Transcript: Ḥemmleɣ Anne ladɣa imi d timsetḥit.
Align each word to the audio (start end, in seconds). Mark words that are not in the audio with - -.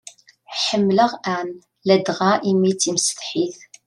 Ḥemmleɣ 0.65 1.11
Anne 1.35 1.61
ladɣa 1.87 2.31
imi 2.49 2.71
d 2.73 2.77
timsetḥit. 2.81 3.57